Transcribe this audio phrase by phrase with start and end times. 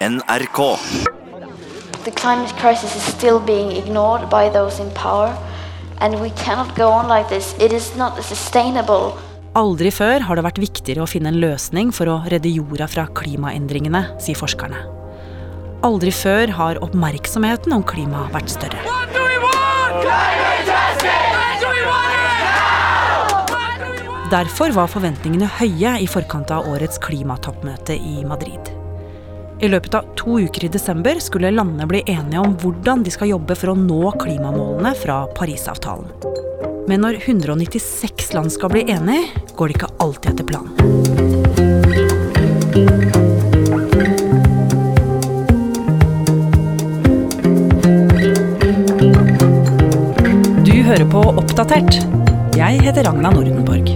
[0.00, 0.78] NRK.
[2.04, 5.36] The climate crisis is still being ignored by those in power,
[6.00, 7.54] and we cannot go on like this.
[7.60, 9.12] It is not sustainable.
[9.60, 13.04] Aldri før har det vært viktigere å finne en løsning for å redde jorda fra
[13.12, 14.80] klimaendringene, sier forskerne.
[15.84, 18.80] Aldri før har oppmerksomheten om klima vært større.
[24.32, 28.79] Derfor var forventningene høye i forkant av årets klimatoppmøte i Madrid.
[29.60, 33.28] I løpet av to uker i desember skulle landene bli enige om hvordan de skal
[33.34, 36.08] jobbe for å nå klimamålene fra Parisavtalen.
[36.88, 40.72] Men når 196 land skal bli enige, går det ikke alltid etter planen.
[50.90, 52.00] Hører på Oppdatert.
[52.58, 53.89] Jeg heter Ragna Nordenborg.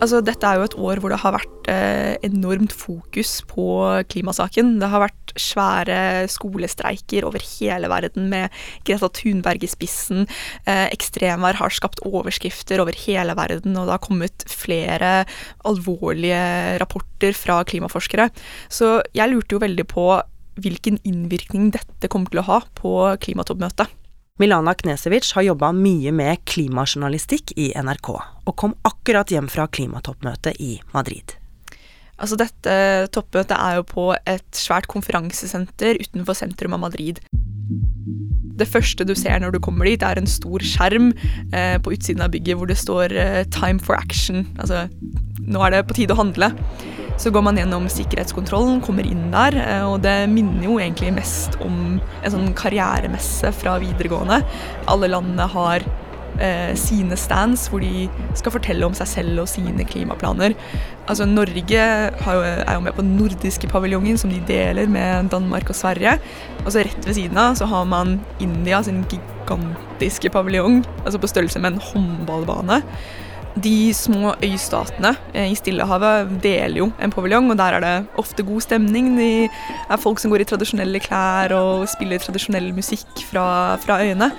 [0.00, 3.66] Altså, dette er jo et år hvor det har vært eh, enormt fokus på
[4.08, 4.78] klimasaken.
[4.80, 5.98] Det har vært svære
[6.32, 8.48] skolestreiker over hele verden med
[8.88, 10.24] Greta Thunberg i spissen.
[10.64, 15.12] Eh, ekstremvær har skapt overskrifter over hele verden, og det har kommet flere
[15.68, 16.40] alvorlige
[16.80, 18.30] rapporter fra klimaforskere.
[18.72, 20.08] Så jeg lurte jo veldig på
[20.60, 23.99] hvilken innvirkning dette kommer til å ha på klimatoppmøtet.
[24.40, 28.08] Milana Knesevic har jobba mye med klimajournalistikk i NRK,
[28.48, 31.34] og kom akkurat hjem fra klimatoppmøtet i Madrid.
[32.16, 32.76] Altså Dette
[33.12, 37.20] toppmøtet er jo på et svært konferansesenter utenfor sentrum av Madrid.
[38.60, 41.12] Det første du ser når du kommer dit, er en stor skjerm
[41.52, 44.46] eh, på utsiden av bygget hvor det står eh, 'Time for action'.
[44.56, 44.86] Altså
[45.44, 46.52] nå er det på tide å handle.
[47.20, 51.58] Så går man gjennom sikkerhetskontrollen, kommer inn der, eh, og det minner jo egentlig mest
[51.60, 54.40] om en sånn karrieremesse fra videregående.
[54.88, 55.84] Alle landene har
[56.40, 60.56] eh, sine stands hvor de skal fortelle om seg selv og sine klimaplaner.
[61.10, 65.68] Altså Norge jo, er jo med på den nordiske paviljongen som de deler med Danmark
[65.68, 66.16] og Sverige.
[66.64, 71.28] Og så rett ved siden av så har man India sin gigantiske paviljong, altså på
[71.30, 72.80] størrelse med en håndballbane.
[73.58, 78.46] De små øystatene eh, i Stillehavet deler jo en paviljong, og der er det ofte
[78.46, 79.16] god stemning.
[79.18, 84.30] De er folk som går i tradisjonelle klær og spiller tradisjonell musikk fra, fra øyene.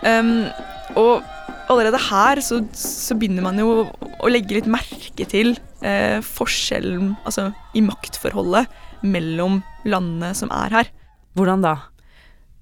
[0.00, 0.48] Um,
[0.96, 1.20] og
[1.68, 3.84] allerede her så, så, begynner man jo
[4.20, 5.54] å legge litt merke til
[5.84, 8.68] eh, forskjellen altså, i maktforholdet
[9.04, 10.94] mellom landene som er her.
[11.36, 11.76] Hvordan da?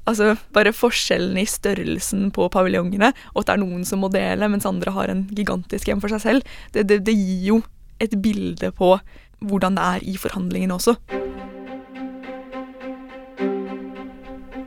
[0.08, 4.48] Altså bare forskjellen i størrelsen på paviljongene, og at det er noen som må dele,
[4.50, 7.58] mens andre har en gigantisk hjem for seg selv, det, det, det gir jo
[8.02, 8.96] et bilde på
[9.42, 10.96] hvordan det er i forhandlingene også.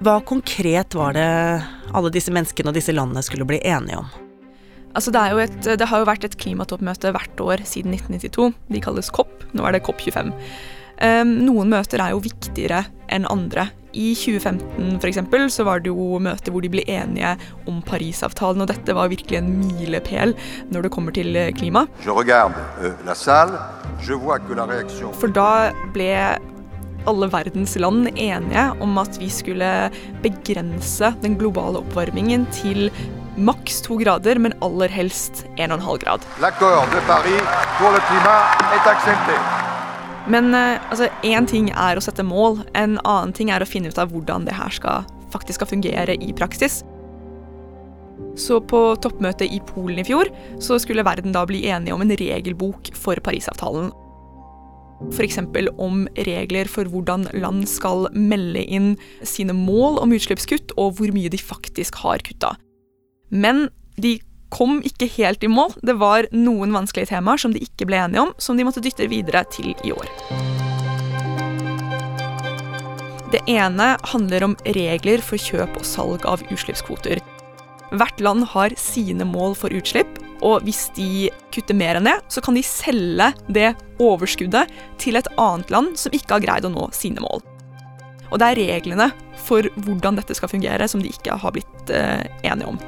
[0.05, 1.29] Hva konkret var det
[1.95, 4.07] alle disse menneskene og disse landene skulle bli enige om?
[4.95, 8.53] Altså det, et, det, har jo vært et klimatoppmøte hvert år siden 1992.
[8.71, 9.31] De kalles COP.
[9.51, 10.31] Nå er det COP25.
[11.03, 13.69] Um, noen møter er jo viktigere enn andre.
[13.95, 17.35] I 2015 for eksempel, så var det jo møter hvor de ble enige
[17.69, 20.35] om Parisavtalen, og dette var virkelig en milepæl
[20.71, 21.85] når det kommer til eh, klima.
[22.03, 22.93] Euh,
[25.15, 25.49] for da
[25.95, 26.11] ble
[27.05, 29.69] alle verdens land enige om at vi skulle
[30.23, 32.89] begrense den globale oppvarmingen til
[33.37, 36.25] maks to grader, men aller helst 1,5 grad.
[40.31, 41.09] Men én altså,
[41.51, 44.55] ting er å sette mål, en annen ting er å finne ut av hvordan det
[44.57, 46.81] her skal, faktisk skal fungere i praksis.
[48.39, 50.31] Så på toppmøtet i Polen i fjor
[50.63, 53.91] så skulle verden da bli enige om en regelbok for Parisavtalen.
[55.11, 55.39] F.eks.
[55.77, 58.93] om regler for hvordan land skal melde inn
[59.27, 62.55] sine mål om utslippskutt, og hvor mye de faktisk har kutta.
[63.29, 63.67] Men
[63.99, 64.17] de
[64.55, 65.75] kom ikke helt i mål.
[65.83, 69.09] Det var noen vanskelige temaer som de ikke ble enige om, som de måtte dytte
[69.11, 70.11] videre til i år.
[73.33, 77.19] Det ene handler om regler for kjøp og salg av utslippskvoter.
[77.95, 82.43] Hvert land har sine mål for utslipp, og hvis de kutter mer enn det, så
[82.43, 83.73] kan de selge det
[84.03, 84.71] overskuddet
[85.01, 87.43] til et annet land som ikke har greid å nå sine mål.
[88.31, 89.11] Og det er reglene
[89.45, 92.79] for hvordan dette skal fungere, som de ikke har blitt eh, enige om.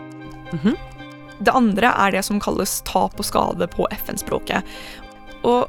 [0.51, 0.96] Mm -hmm.
[1.39, 4.65] Det andre er det som kalles tap og skade på FN-språket.
[5.45, 5.67] Og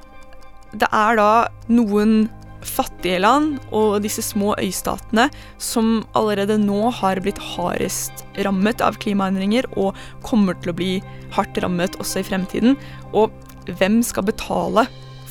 [0.73, 1.31] det er da
[1.73, 2.29] noen
[2.67, 5.29] fattige land og disse små øystatene
[5.63, 10.93] som allerede nå har blitt hardest rammet av klimaendringer og kommer til å bli
[11.37, 12.79] hardt rammet også i fremtiden.
[13.13, 13.33] Og
[13.79, 14.89] hvem skal betale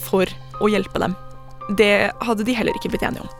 [0.07, 0.29] for
[0.61, 1.17] å hjelpe dem?
[1.77, 3.33] Det hadde de heller ikke blitt enige om.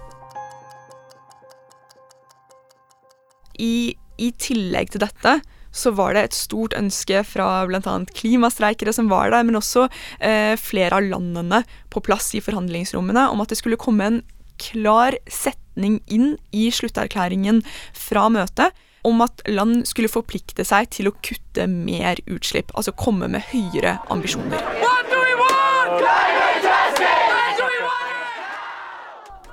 [3.57, 5.39] I, i tillegg til dette
[5.77, 7.97] så var det et stort ønske fra bl.a.
[8.17, 9.87] klimastreikere som var der, men også
[10.19, 11.63] eh, flere av landene
[11.93, 14.19] på plass i forhandlingsrommene, om at det skulle komme en
[14.57, 17.61] klar setning inn i slutterklæringen
[17.93, 18.73] fra møtet
[19.07, 23.99] om at land skulle forplikte seg til å kutte mer utslipp, altså komme med høyere
[24.11, 24.63] ambisjoner.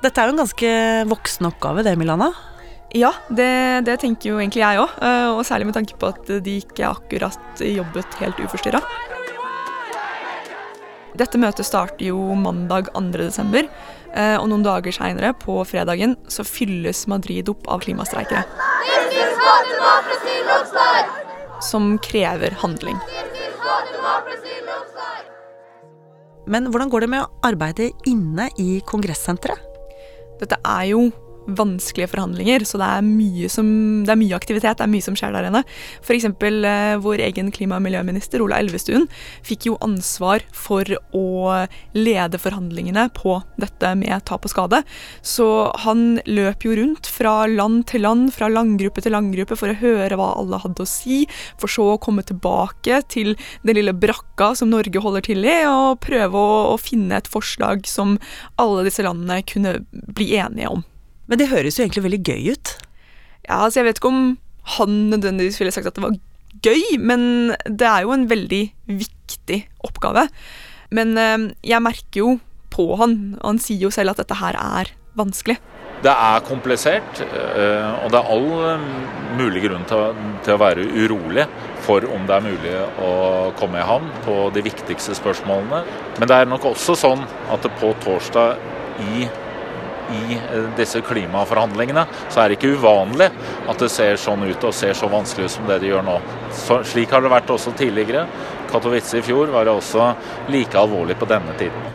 [0.03, 0.73] Dette er jo en ganske
[1.09, 2.33] voksen oppgave, det, Milana?
[2.95, 4.93] Ja, det, det tenker jo egentlig jeg òg.
[5.03, 8.79] Eh, og særlig med tanke på at de ikke akkurat jobbet helt uforstyrra.
[11.19, 13.67] Dette møtet starter jo mandag 2.12.,
[14.15, 18.43] eh, og noen dager seinere, på fredagen, så fylles Madrid opp av klimastreikere.
[21.63, 22.99] Som krever handling.
[26.47, 29.71] Men hvordan går det med å arbeide inne i kongressenteret?
[30.39, 31.05] Dette er jo
[31.47, 33.67] vanskelige forhandlinger, så det er mye, som,
[34.05, 35.63] det er mye aktivitet, det er mye som skjer der inne.
[36.03, 36.27] F.eks.
[36.27, 39.07] Eh, vår egen klima- og miljøminister Ola Elvestuen
[39.45, 41.25] fikk jo ansvar for å
[41.95, 44.81] lede forhandlingene på dette med tap og skade.
[45.25, 45.47] Så
[45.85, 50.19] han løp jo rundt fra land til land, fra landgruppe til landgruppe, for å høre
[50.19, 51.23] hva alle hadde å si,
[51.61, 56.01] for så å komme tilbake til den lille brakka som Norge holder til i, og
[56.05, 58.17] prøve å, å finne et forslag som
[58.61, 60.85] alle disse landene kunne bli enige om.
[61.29, 62.73] Men det høres jo egentlig veldig gøy ut.
[63.45, 64.23] Ja, altså jeg vet ikke om
[64.75, 66.17] han nødvendigvis ville sagt at det var
[66.65, 70.27] gøy, men det er jo en veldig viktig oppgave.
[70.95, 72.35] Men eh, jeg merker jo
[72.73, 75.57] på han, og han sier jo selv at dette her er vanskelig.
[76.03, 78.89] Det er komplisert, eh, og det er all eh,
[79.39, 81.47] mulig grunn til, å være urolig
[81.85, 82.73] for om det er mulig
[83.05, 83.13] å
[83.59, 85.81] komme i havn på de viktigste spørsmålene.
[86.19, 87.23] Men det er nok også sånn
[87.53, 88.59] at på torsdag
[89.05, 89.25] i
[90.13, 93.29] i eh, disse klimaforhandlingene, så er det ikke uvanlig
[93.69, 96.17] at det ser sånn ut og ser så vanskelig ut som det det gjør nå.
[96.53, 98.25] Så, slik har det vært også tidligere.
[98.71, 100.11] Katowice i fjor var det også
[100.53, 101.93] like alvorlig på denne tiden.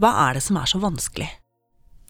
[0.00, 1.28] Hva er det som er så vanskelig?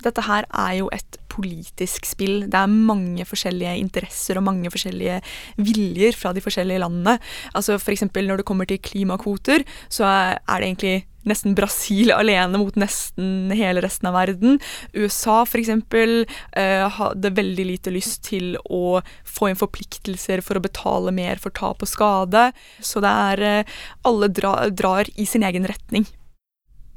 [0.00, 2.46] Dette her er jo et politisk spill.
[2.50, 5.20] Det er mange forskjellige interesser og mange forskjellige
[5.60, 7.18] viljer fra de forskjellige landene.
[7.52, 8.06] Altså F.eks.
[8.14, 10.96] når det kommer til klimakvoter, så er det egentlig
[11.28, 14.58] nesten Brasil alene mot nesten hele resten av verden.
[14.94, 15.70] USA f.eks.
[15.70, 21.54] Eh, hadde veldig lite lyst til å få inn forpliktelser for å betale mer for
[21.56, 22.50] tap og skade.
[22.80, 23.76] Så det er eh,
[24.06, 26.06] Alle dra, drar i sin egen retning.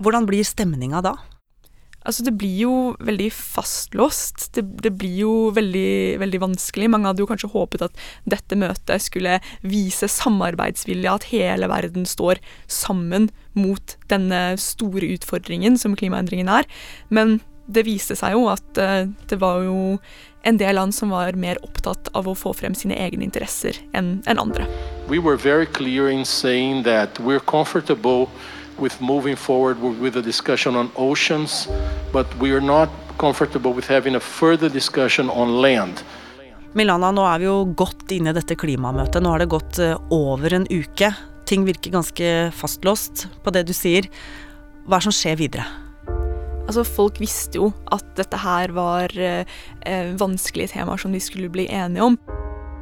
[0.02, 1.18] Hvordan blir stemninga da?
[2.04, 2.74] Altså, det blir jo
[3.04, 4.50] veldig fastlåst.
[4.56, 6.90] Det, det, blir jo veldig, veldig vanskelig.
[6.92, 12.42] Mange hadde jo kanskje håpet at dette møtet skulle vise samarbeidsvilje, at hele verden står
[12.68, 16.70] sammen mot denne store utfordringen som klimaendringen er.
[17.14, 17.40] Men
[17.72, 19.98] det viste seg jo at uh, det var jo
[20.44, 24.18] en del land som var mer opptatt av å få frem sine egne interesser enn
[24.28, 24.68] en andre.
[25.08, 28.28] We were very clear in saying that we're comfortable
[28.80, 31.68] with moving forward with a discussion on oceans,
[32.12, 36.04] but we are not comfortable with having a further discussion on land.
[36.74, 39.22] Milana, nå er vi jo godt inne i dette klimamøtet.
[39.22, 41.12] Nå har det gått eh, over en uke.
[41.46, 44.10] Ting virker ganske fastlåst på det du sier.
[44.88, 45.68] Hva er det som skjer videre?
[46.64, 49.46] Altså, Folk visste jo at dette her var eh,
[49.86, 52.18] eh vanskelige temaer som de skulle bli enige om.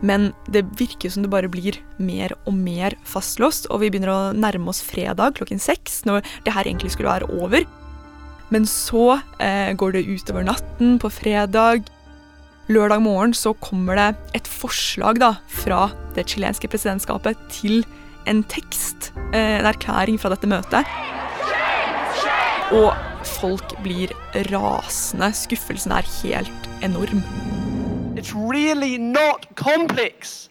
[0.01, 4.33] Men det virker som det bare blir mer og mer fastlåst, og vi begynner å
[4.33, 7.67] nærme oss fredag klokken seks, når det her egentlig skulle være over.
[8.51, 11.85] Men så eh, går det utover natten på fredag.
[12.71, 14.09] Lørdag morgen så kommer det
[14.41, 15.85] et forslag da, fra
[16.17, 17.85] det chilenske presidentskapet til
[18.29, 20.87] en tekst, eh, en erklæring fra dette møtet.
[22.71, 22.91] Og
[23.37, 24.13] folk blir
[24.51, 25.31] rasende.
[25.35, 27.23] Skuffelsen er helt enorm.
[28.21, 30.49] It's really not complex.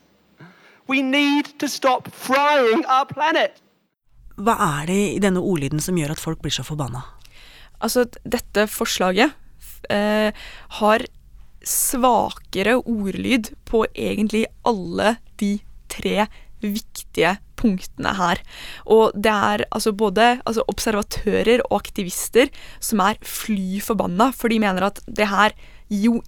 [0.88, 3.60] We need to stop frying our planet.
[4.34, 7.04] Hva er det i denne ordlyden som gjør at folk blir så forbanna?
[7.78, 9.38] Altså, dette forslaget
[9.86, 10.34] eh,
[10.80, 11.06] har
[11.62, 15.52] svakere ordlyd på egentlig alle de
[15.94, 16.26] tre
[16.58, 18.42] viktige punktene her.
[18.90, 22.50] Og det er altså både altså observatører og aktivister
[22.82, 25.54] som er fly forbanna, for de mener at det her
[25.90, 26.18] jo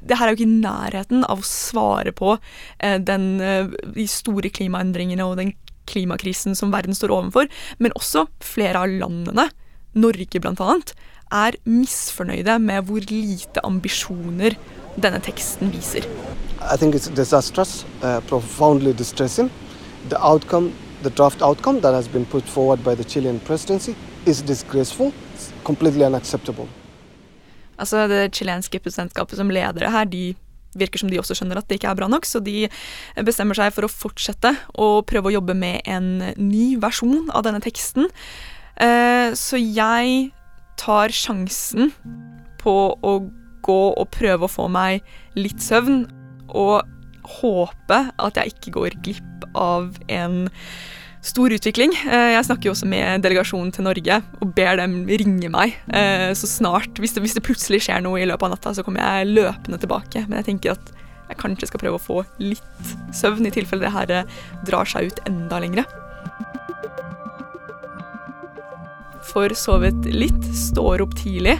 [0.00, 2.36] det her er jo ikke i nærheten av å svare på
[2.78, 5.52] eh, den, eh, de store klimaendringene og den
[5.90, 7.48] klimakrisen som verden står overfor,
[7.82, 9.48] men også flere av landene,
[9.92, 10.76] Norge bl.a.,
[11.32, 14.56] er misfornøyde med hvor lite ambisjoner
[15.00, 16.04] denne teksten viser.
[16.60, 19.50] I think it's disastrous, uh, profoundly distressing.
[20.10, 20.72] The outcome,
[21.02, 23.96] the draft outcome that has been put forward by the Chilean presidency
[24.26, 25.12] is disgraceful,
[25.64, 26.68] completely unacceptable.
[27.80, 30.32] Altså Det chilenske presidentskapet som leder det her, de
[30.78, 32.68] virker som de også skjønner at det ikke er bra nok, så de
[33.26, 37.60] bestemmer seg for å fortsette å prøve å jobbe med en ny versjon av denne
[37.64, 38.08] teksten.
[38.80, 40.30] Eh, så jeg
[40.80, 41.92] tar sjansen
[42.62, 43.12] på å
[43.62, 45.04] gå og prøve å få meg
[45.38, 46.06] litt søvn,
[46.52, 46.88] og
[47.38, 50.48] håpe at jeg ikke går glipp av en
[51.22, 51.94] stor utvikling.
[51.94, 56.32] Eh, jeg snakker jo også med delegasjonen til Norge og ber dem ringe meg eh,
[56.38, 56.98] så snart.
[56.98, 59.78] Hvis det, hvis det, plutselig skjer noe i løpet av natta, så kommer jeg løpende
[59.82, 60.24] tilbake.
[60.26, 60.92] Men jeg tenker at
[61.30, 64.38] jeg kanskje skal prøve å få litt søvn, i tilfelle det her eh,
[64.68, 65.86] drar seg ut enda lengre.
[69.32, 71.56] Får sovet litt, står opp tidlig,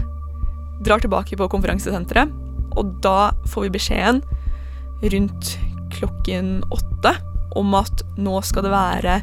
[0.84, 2.34] drar tilbake på konferansesenteret,
[2.76, 4.24] og da får vi beskjeden
[5.12, 5.54] rundt
[5.94, 7.14] klokken åtte
[7.58, 9.20] om at nå skal det være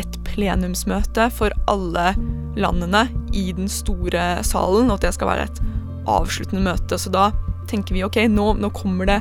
[0.00, 2.12] et plenumsmøte for alle
[2.58, 5.62] landene i den store salen, og at det skal være et
[6.10, 6.98] avsluttende møte.
[6.98, 7.30] Så da
[7.70, 9.20] tenker vi ok, nå, nå kommer det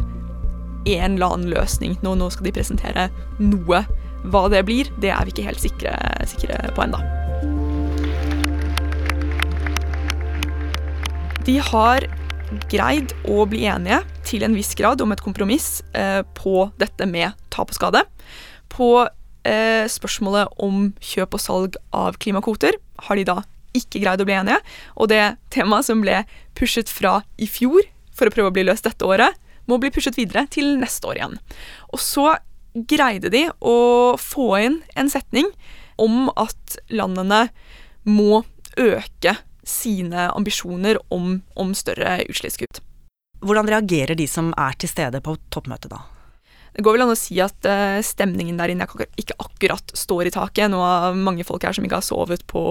[0.89, 1.97] en eller annen løsning.
[2.05, 3.09] Nå, nå, skal de presentere
[3.41, 3.83] noe.
[4.29, 5.95] Hva det blir, det er vi ikke helt sikre,
[6.27, 6.99] sikre på ennå.
[11.47, 12.05] De har
[12.69, 17.33] greid å bli enige til en viss grad om et kompromiss eh, på dette med
[17.53, 18.03] tap og skade.
[18.69, 19.07] På
[19.47, 23.39] eh, spørsmålet om kjøp og salg av klimakvoter har de da
[23.77, 24.59] ikke greid å bli enige.
[24.97, 26.23] Og det temaet som ble
[26.57, 29.37] pushet fra i fjor for å prøve å bli løst dette året,
[29.69, 31.37] må bli pushet videre til neste år igjen.
[31.93, 32.33] Og så
[32.89, 35.49] greide de å få inn en setning
[36.01, 37.47] om at landene
[38.07, 38.43] må
[38.79, 39.35] øke
[39.69, 42.81] sine ambisjoner om, om større utslippskutt.
[43.39, 46.03] Hvordan reagerer de som er til stede på toppmøtet da?
[46.75, 48.85] Det går vel an å si at uh, stemningen der inne
[49.19, 50.69] ikke akkurat står i taket.
[50.71, 52.61] Nå er mange folk her som ikke har sovet på,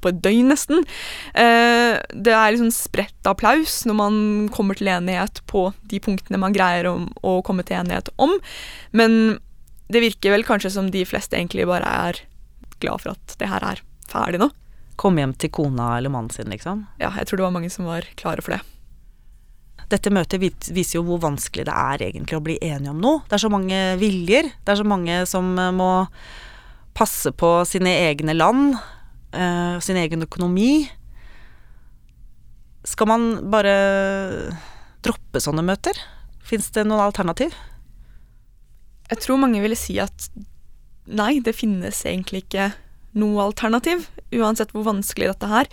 [0.00, 0.84] på et døgn, nesten.
[1.34, 4.16] Uh, det er liksom spredt applaus når man
[4.54, 8.36] kommer til enighet på de punktene man greier om, å komme til enighet om.
[8.96, 9.40] Men
[9.90, 12.24] det virker vel kanskje som de fleste egentlig bare er
[12.80, 14.52] glad for at det her er ferdig nå.
[15.00, 16.86] Komme hjem til kona eller mannen sin, liksom?
[17.02, 18.62] Ja, jeg tror det var mange som var klare for det.
[19.90, 23.24] Dette møtet viser jo hvor vanskelig det er egentlig å bli enige om noe.
[23.26, 24.52] Det er så mange viljer.
[24.62, 25.90] Det er så mange som eh, må
[26.96, 28.74] passe på sine egne land,
[29.32, 30.84] uh, sin egen økonomi.
[32.84, 33.74] Skal man bare
[35.06, 35.96] droppe sånne møter?
[36.44, 37.54] Fins det noen alternativ?
[39.10, 40.28] Jeg tror mange ville si at
[41.10, 42.70] nei, det finnes egentlig ikke
[43.18, 44.06] noe alternativ.
[44.34, 45.70] Uansett hvor vanskelig dette her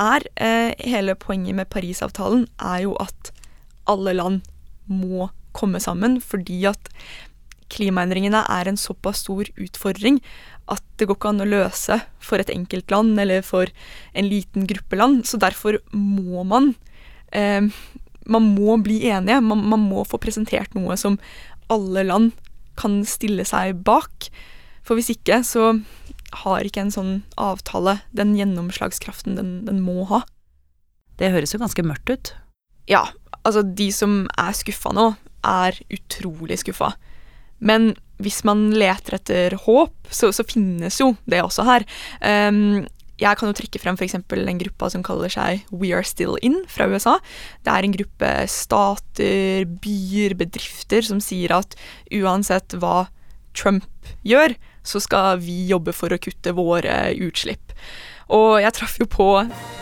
[0.00, 0.26] er.
[0.36, 3.32] Eh, hele poenget med Parisavtalen er jo at
[3.90, 4.46] alle land
[4.90, 6.90] må komme sammen, fordi at
[7.70, 10.18] klimaendringene er en såpass stor utfordring
[10.70, 13.70] at det går ikke an å løse for et enkelt land eller for
[14.14, 15.24] en liten gruppe land.
[15.26, 16.74] Så derfor må man
[17.32, 17.66] eh,
[18.30, 19.40] Man må bli enige.
[19.42, 21.16] Man, man, må få presentert noe som
[21.72, 22.36] alle land
[22.78, 24.28] kan stille seg bak.
[24.86, 25.72] For hvis ikke, så
[26.44, 30.20] har ikke en sånn avtale den gjennomslagskraften den, den må ha.
[31.18, 32.32] Det høres jo ganske mørkt ut.
[32.86, 33.08] Ja,
[33.46, 35.10] Altså, de som er skuffa nå,
[35.46, 36.92] er utrolig skuffa.
[37.60, 41.86] Men hvis man leter etter håp, så, så finnes jo det også her.
[42.20, 42.82] Um,
[43.20, 44.16] jeg kan jo trekke frem f.eks.
[44.30, 47.18] den gruppa som kaller seg We Are Still In fra USA.
[47.64, 51.76] Det er en gruppe stater, byer, bedrifter som sier at
[52.16, 53.10] uansett hva
[53.56, 53.84] Trump
[54.24, 54.54] gjør,
[54.86, 57.74] så skal vi jobbe for å kutte våre utslipp.
[58.30, 59.28] Og jeg traff jo på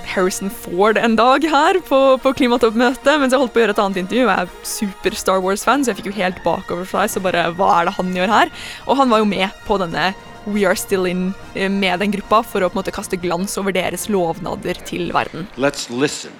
[0.09, 3.83] Harrison Ford en dag her på, på klimatoppmøtet mens jeg holdt på å gjøre et
[3.85, 4.25] annet intervju.
[4.25, 7.13] Jeg er super Star Wars-fan, så jeg fikk jo helt bakover seg.
[7.13, 8.53] Så bare, hva er det han gjør her?
[8.89, 10.11] Og han var jo med på denne
[10.49, 13.59] We Are Still In eh, med den gruppa for å på en måte kaste glans
[13.61, 15.49] over deres lovnader til verden.
[15.57, 16.33] Let's listen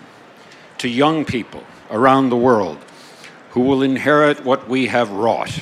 [0.79, 2.79] to young people around the world
[3.53, 5.61] who will inherit what we have wrought.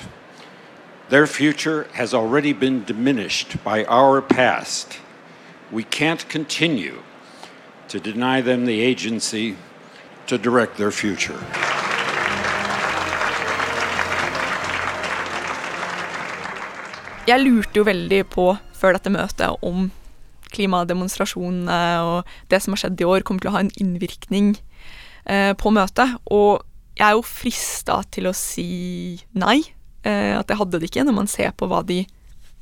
[1.08, 4.98] Their future has already been diminished by our past.
[5.72, 7.02] We can't continue
[7.88, 9.56] to deny them the agency
[10.28, 11.40] to direct their future.
[17.26, 18.46] Jeg lurte jo veldig på
[18.78, 19.90] før dette møtet om
[20.54, 24.54] klimademonstrasjonene og det som har skjedd i år, kommer til å ha en innvirkning
[25.26, 26.14] eh, på møtet.
[26.30, 26.62] Og
[26.94, 29.64] jeg er jo frista til å si nei,
[30.06, 32.04] eh, at det hadde det ikke, når man ser på hva de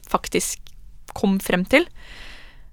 [0.09, 0.73] faktisk
[1.13, 1.85] kom frem til.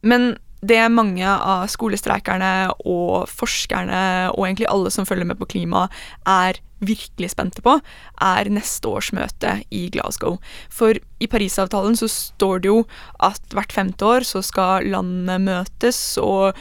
[0.01, 4.01] Men det mange av skolestreikerne og forskerne
[4.35, 5.87] og egentlig alle som følger med på klima,
[6.29, 7.75] er virkelig spente på,
[8.21, 10.37] er neste års møte i Glasgow.
[10.73, 12.79] For i Parisavtalen så står det jo
[13.21, 16.57] at hvert femte år så skal landene møtes og,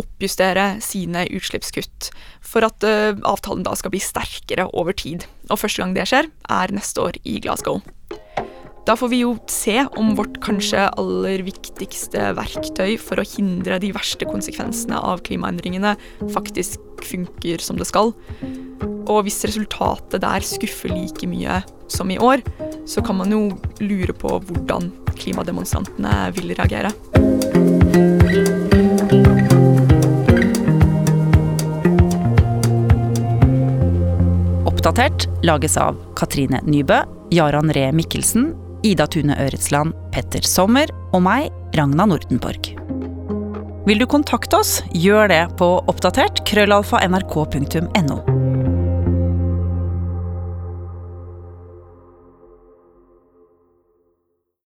[0.00, 2.10] oppjustere sine utslippskutt
[2.44, 5.26] for at uh, avtalen da skal bli sterkere over tid.
[5.50, 7.82] Og første gang det skjer, er neste år i Glasgow.
[8.90, 13.92] Da får vi jo se om vårt kanskje aller viktigste verktøy for å hindre de
[13.94, 15.92] verste konsekvensene av klimaendringene
[16.34, 18.10] faktisk funker som det skal.
[19.06, 22.42] Og hvis resultatet der skuffer like mye som i år,
[22.82, 23.44] så kan man jo
[23.78, 26.90] lure på hvordan klimademonstrantene vil reagere.
[34.66, 36.98] Oppdatert lages av Katrine Nybø,
[37.30, 38.50] Jaran Ree Mikkelsen,
[38.86, 42.72] Ida Tune Øretsland, Petter Sommer og meg, Ragna Nordenborg.
[43.88, 48.19] Vil du kontakte oss, gjør det på oppdatert krøllalfa nrk.no.